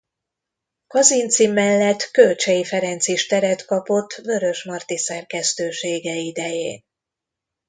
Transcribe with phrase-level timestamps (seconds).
[0.87, 6.83] Kazinczy mellett Kölcsey Ferenc is teret kapott Vörösmarty szerkesztősége idején.